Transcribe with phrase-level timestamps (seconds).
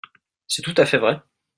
[0.47, 1.17] C’est tout à fait vrai